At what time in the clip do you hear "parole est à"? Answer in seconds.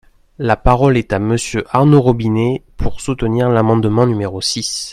0.55-1.19